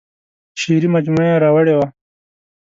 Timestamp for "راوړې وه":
1.43-1.87